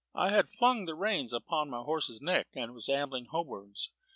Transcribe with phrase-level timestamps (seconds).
[0.15, 3.91] I had flung the reins upon my horse's neck, and was ambling homewards.